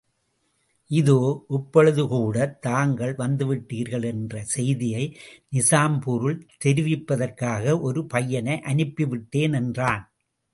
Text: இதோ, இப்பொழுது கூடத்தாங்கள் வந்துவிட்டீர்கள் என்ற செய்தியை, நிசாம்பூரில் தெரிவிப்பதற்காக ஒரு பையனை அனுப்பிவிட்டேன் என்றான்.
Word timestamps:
இதோ, 0.91 1.17
இப்பொழுது 1.49 2.03
கூடத்தாங்கள் 2.03 3.13
வந்துவிட்டீர்கள் 3.17 4.05
என்ற 4.05 4.43
செய்தியை, 4.45 5.03
நிசாம்பூரில் 5.51 6.41
தெரிவிப்பதற்காக 6.57 7.79
ஒரு 7.81 8.05
பையனை 8.05 8.59
அனுப்பிவிட்டேன் 8.63 9.53
என்றான். 9.53 10.03